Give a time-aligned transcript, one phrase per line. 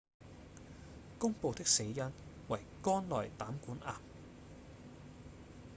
[1.19, 2.11] 公布的死因
[2.47, 4.01] 為肝內膽管癌